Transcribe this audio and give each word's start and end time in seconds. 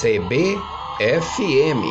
CBFM, 0.00 1.84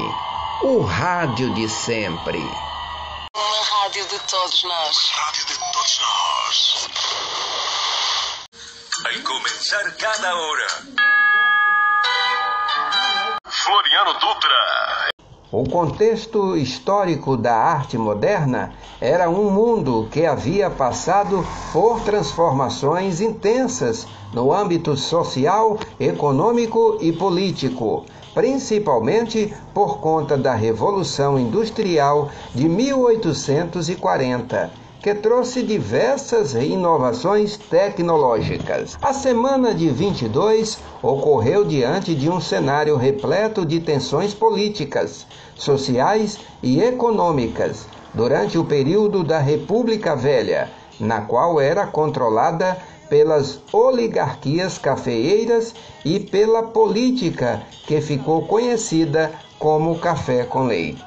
o 0.64 0.82
rádio 0.82 1.54
de 1.54 1.70
sempre. 1.70 2.40
Uma 2.40 3.64
rádio 3.64 4.04
de 4.08 4.18
todos 4.22 4.64
nós. 4.64 4.98
Rádio 5.12 5.46
de 5.46 5.54
todos 5.60 6.00
nós. 6.02 6.90
Em 9.14 9.22
começar 9.22 9.92
cada 9.98 10.36
hora. 10.36 10.68
Floriano 13.48 14.14
Dutra. 14.16 15.10
O 15.52 15.68
contexto 15.68 16.56
histórico 16.56 17.36
da 17.36 17.56
arte 17.56 17.98
moderna 17.98 18.72
era 19.02 19.28
um 19.28 19.50
mundo 19.50 20.08
que 20.12 20.24
havia 20.24 20.70
passado 20.70 21.44
por 21.74 22.02
transformações 22.02 23.20
intensas 23.20 24.06
no 24.32 24.54
âmbito 24.54 24.96
social, 24.96 25.80
econômico 26.00 27.00
e 27.02 27.12
político, 27.12 28.06
principalmente 28.32 29.52
por 29.74 29.98
conta 29.98 30.38
da 30.38 30.54
Revolução 30.54 31.40
Industrial 31.40 32.30
de 32.54 32.70
1840 32.70 34.70
que 35.02 35.16
trouxe 35.16 35.64
diversas 35.64 36.54
inovações 36.54 37.58
tecnológicas. 37.58 38.98
A 39.02 39.14
semana 39.14 39.74
de 39.74 39.90
22 39.90 40.80
ocorreu 41.02 41.64
diante 41.64 42.14
de 42.14 42.30
um 42.30 42.42
cenário 42.42 42.98
repleto 42.98 43.66
de 43.66 43.80
tensões 43.80 44.34
políticas, 44.34 45.26
sociais 45.56 46.38
e 46.62 46.82
econômicas 46.82 47.88
durante 48.14 48.58
o 48.58 48.66
período 48.66 49.24
da 49.24 49.40
República 49.40 50.14
Velha, 50.16 50.70
na 51.00 51.22
qual 51.22 51.62
era 51.62 51.88
controlada 51.88 52.78
pelas 53.10 53.62
oligarquias 53.72 54.78
cafeeiras 54.78 55.74
e 56.04 56.20
pela 56.20 56.64
política 56.64 57.64
que 57.88 58.02
ficou 58.02 58.46
conhecida 58.46 59.32
como 59.58 59.98
café 59.98 60.44
com 60.44 60.66
leite. 60.66 61.02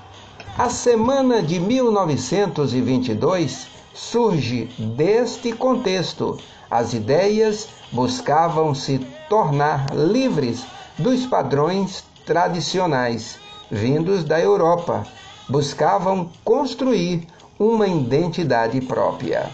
A 0.58 0.68
semana 0.68 1.42
de 1.42 1.58
1922 1.60 3.70
surge 3.94 4.68
deste 4.78 5.52
contexto. 5.52 6.38
As 6.70 6.92
ideias 6.92 7.68
buscavam 7.90 8.74
se 8.74 8.98
tornar 9.28 9.86
livres 9.94 10.64
dos 10.98 11.26
padrões 11.26 12.04
tradicionais 12.24 13.38
vindos 13.70 14.24
da 14.24 14.38
Europa. 14.40 15.06
Buscavam 15.48 16.30
construir 16.44 17.26
uma 17.58 17.86
identidade 17.86 18.80
própria. 18.80 19.50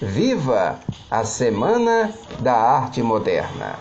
Viva 0.00 0.80
a 1.10 1.24
Semana 1.24 2.12
da 2.40 2.54
Arte 2.54 3.02
Moderna! 3.02 3.78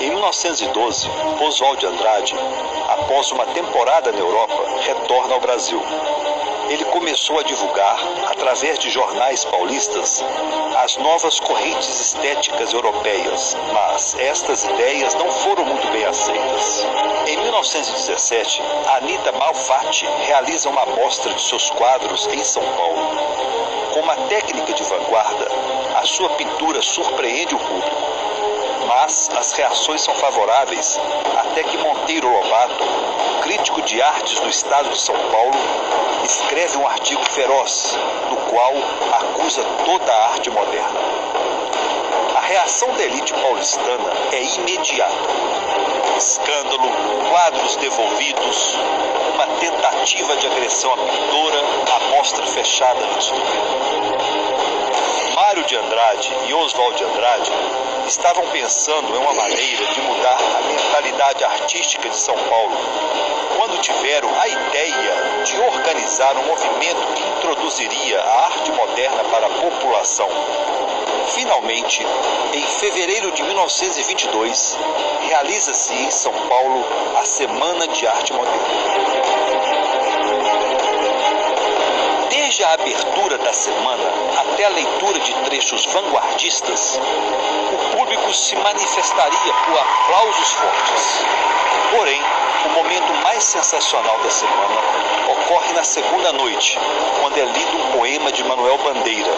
Em 0.00 0.10
1912, 0.10 1.08
Oswald 1.40 1.80
de 1.80 1.86
Andrade, 1.86 2.34
após 2.88 3.32
uma 3.32 3.46
temporada 3.46 4.12
na 4.12 4.18
Europa, 4.18 4.62
retorna 4.86 5.34
ao 5.34 5.40
Brasil 5.40 5.80
começou 7.14 7.38
a 7.38 7.44
divulgar, 7.44 7.96
através 8.26 8.76
de 8.76 8.90
jornais 8.90 9.44
paulistas, 9.44 10.20
as 10.82 10.96
novas 10.96 11.38
correntes 11.38 12.00
estéticas 12.00 12.72
europeias, 12.72 13.56
mas 13.72 14.16
estas 14.18 14.64
ideias 14.64 15.14
não 15.14 15.30
foram 15.30 15.64
muito 15.64 15.86
bem 15.92 16.04
aceitas. 16.04 16.84
Em 17.28 17.36
1917, 17.36 18.60
Anita 18.96 19.30
Malfatti 19.30 20.04
realiza 20.26 20.68
uma 20.68 20.82
amostra 20.82 21.32
de 21.32 21.40
seus 21.40 21.70
quadros 21.70 22.26
em 22.26 22.42
São 22.42 22.64
Paulo. 22.74 23.16
Com 23.92 24.00
uma 24.00 24.16
técnica 24.26 24.72
de 24.72 24.82
vanguarda, 24.82 25.48
a 25.94 26.04
sua 26.04 26.30
pintura 26.30 26.82
surpreende 26.82 27.54
o 27.54 27.58
público 27.60 28.14
mas 28.86 29.28
as 29.36 29.52
reações 29.52 30.02
são 30.02 30.14
favoráveis 30.14 31.00
até 31.38 31.64
que 31.64 31.76
Monteiro 31.78 32.28
Lobato, 32.28 32.84
crítico 33.42 33.82
de 33.82 34.00
artes 34.00 34.38
do 34.40 34.48
estado 34.48 34.90
de 34.90 34.98
São 35.00 35.16
Paulo, 35.30 35.52
escreve 36.24 36.78
um 36.78 36.86
artigo 36.86 37.22
feroz 37.30 37.96
no 38.30 38.36
qual 38.36 38.72
acusa 39.20 39.62
toda 39.84 40.12
a 40.12 40.32
arte 40.32 40.50
moderna. 40.50 41.00
A 42.36 42.40
reação 42.40 42.92
da 42.94 43.02
elite 43.04 43.32
paulistana 43.34 44.12
é 44.32 44.42
imediata. 44.42 45.14
Escândalo, 46.16 46.88
quadros 47.30 47.76
devolvidos, 47.76 48.74
uma 49.34 49.46
tentativa 49.58 50.36
de 50.36 50.46
agressão 50.46 50.92
à 50.92 50.96
pintora, 50.96 51.64
a 51.94 52.16
mostra 52.16 52.46
fechada 52.46 53.00
no 53.00 53.18
estúdio. 53.18 54.54
Mário 55.34 55.64
de 55.64 55.76
Andrade 55.76 56.32
e 56.46 56.54
Oswald 56.54 56.96
de 56.96 57.04
Andrade 57.04 57.52
estavam 58.06 58.46
pensando 58.48 59.14
em 59.14 59.18
uma 59.18 59.34
maneira 59.34 59.86
de 59.86 60.00
mudar 60.02 60.38
a 60.38 60.62
mentalidade 60.62 61.44
artística 61.44 62.08
de 62.08 62.16
São 62.16 62.36
Paulo, 62.36 62.76
quando 63.56 63.80
tiveram 63.80 64.23
organizar 66.14 66.36
um 66.36 66.46
movimento 66.46 67.12
que 67.14 67.22
introduziria 67.22 68.20
a 68.20 68.46
arte 68.46 68.70
moderna 68.72 69.24
para 69.24 69.46
a 69.46 69.50
população. 69.50 70.28
Finalmente, 71.34 72.06
em 72.52 72.62
fevereiro 72.62 73.32
de 73.32 73.42
1922, 73.42 74.78
realiza-se 75.22 75.92
em 75.92 76.10
São 76.12 76.32
Paulo 76.32 76.84
a 77.16 77.24
Semana 77.24 77.88
de 77.88 78.06
Arte 78.06 78.32
Moderna. 78.32 78.64
Desde 82.30 82.62
a 82.62 82.74
abertura 82.74 83.38
da 83.38 83.52
semana 83.52 84.04
até 84.38 84.66
a 84.66 84.68
leitura 84.68 85.18
de 85.18 85.34
trechos 85.46 85.84
vanguardistas, 85.86 87.00
o 87.72 87.96
público 87.96 88.32
se 88.32 88.54
manifestaria 88.56 89.54
por 89.66 89.78
aplausos 89.78 90.52
fortes. 90.52 91.24
Porém, 91.96 92.22
o 92.66 92.68
momento 92.70 93.12
mais 93.34 93.44
sensacional 93.44 94.16
da 94.20 94.30
semana 94.30 94.80
ocorre 95.28 95.72
na 95.72 95.82
segunda 95.82 96.32
noite, 96.34 96.78
quando 97.20 97.36
é 97.36 97.44
lido 97.44 97.78
um 97.78 97.98
poema 97.98 98.30
de 98.30 98.44
Manuel 98.44 98.78
Bandeira, 98.78 99.30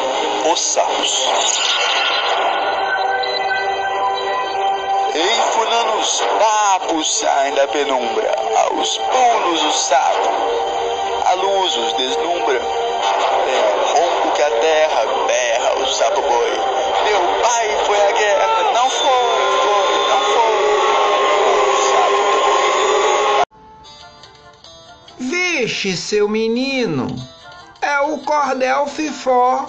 Os 0.53 0.61
Sapos. 0.61 1.23
Ei, 5.15 5.41
fulano, 5.51 5.99
os 5.99 6.21
papos 6.21 7.19
saem 7.21 7.55
da 7.55 7.67
penumbra, 7.69 8.37
aos 8.69 8.99
pulos 8.99 9.65
o 9.65 9.73
sapo, 9.73 10.29
a 11.25 11.33
luz 11.33 11.77
os 11.79 11.93
deslumbra 11.95 12.86
Vixe, 25.67 25.97
seu 25.97 26.29
menino, 26.29 27.09
é 27.83 27.99
o 27.99 28.19
cordel 28.19 28.87
fifó. 28.87 29.67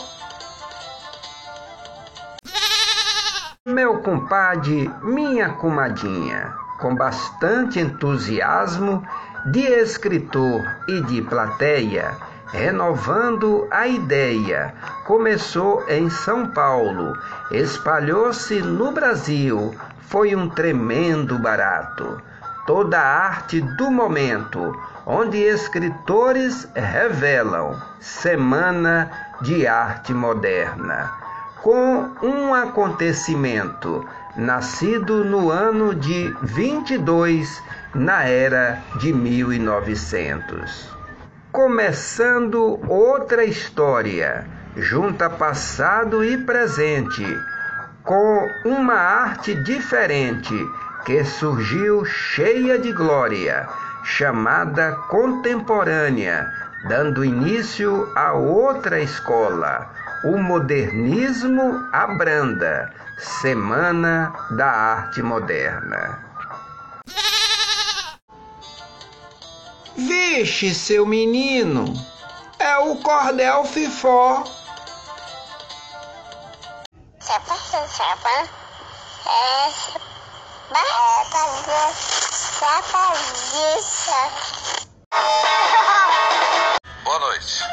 Meu 3.65 3.99
compadre, 4.01 4.91
minha 5.01 5.49
comadinha, 5.53 6.53
com 6.79 6.93
bastante 6.93 7.79
entusiasmo 7.79 9.03
de 9.51 9.61
escritor 9.61 10.63
e 10.87 11.01
de 11.01 11.23
plateia, 11.23 12.15
renovando 12.49 13.67
a 13.71 13.87
ideia. 13.87 14.75
Começou 15.03 15.83
em 15.89 16.11
São 16.11 16.45
Paulo, 16.51 17.17
espalhou-se 17.49 18.61
no 18.61 18.91
Brasil, 18.91 19.75
foi 20.01 20.35
um 20.35 20.47
tremendo 20.47 21.39
barato. 21.39 22.21
Toda 22.67 22.99
a 22.99 23.25
arte 23.25 23.59
do 23.61 23.89
momento, 23.89 24.79
onde 25.05 25.37
escritores 25.37 26.67
revelam 26.75 27.81
Semana 27.99 29.09
de 29.41 29.65
Arte 29.65 30.13
Moderna, 30.13 31.11
com 31.63 32.11
um 32.21 32.53
acontecimento 32.53 34.05
nascido 34.35 35.25
no 35.25 35.49
ano 35.49 35.95
de 35.95 36.31
22, 36.43 37.63
na 37.95 38.25
era 38.25 38.83
de 38.99 39.11
1900 39.11 40.97
começando 41.57 42.79
outra 42.87 43.43
história, 43.43 44.45
junta 44.75 45.27
passado 45.27 46.23
e 46.23 46.37
presente, 46.37 47.25
com 48.03 48.47
uma 48.63 48.93
arte 48.93 49.55
diferente 49.63 50.53
que 51.07 51.23
surgiu 51.23 52.03
cheia 52.03 52.77
de 52.77 52.91
glória, 52.91 53.65
chamada 54.03 54.91
contemporânea, 55.07 56.51
dando 56.89 57.23
início 57.23 58.11
a 58.13 58.33
outra 58.33 58.99
escola, 58.99 59.89
o 60.25 60.37
modernismo 60.37 61.87
abranda, 61.93 62.91
Semana 63.41 64.33
da 64.51 64.69
Arte 64.69 65.21
Moderna. 65.21 66.21
Vixe, 69.95 70.75
seu 70.75 71.05
menino, 71.05 71.85
é 72.59 72.77
o 72.79 72.97
cordel 72.97 73.63
fifó. 73.63 74.43
Chapa, 77.21 77.55
chapa. 77.87 78.49
É, 79.25 80.16
né? 80.69 80.79
É, 80.79 81.25
Boa 87.03 87.19
noite. 87.19 87.63